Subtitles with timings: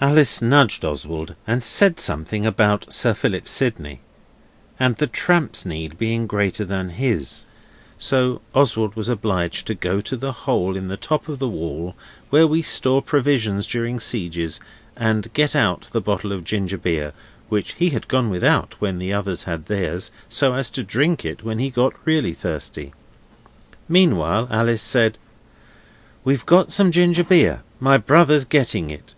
[0.00, 3.98] Alice nudged Oswald and said something about Sir Philip Sidney
[4.78, 7.44] and the tramp's need being greater than his,
[7.98, 11.96] so Oswald was obliged to go to the hole in the top of the wall
[12.30, 14.60] where we store provisions during sieges
[14.94, 17.12] and get out the bottle of ginger beer
[17.48, 21.42] which he had gone without when the others had theirs so as to drink it
[21.42, 22.94] when he got really thirsty.
[23.88, 25.18] Meanwhile Alice said
[26.22, 29.16] 'We've got some ginger beer; my brother's getting it.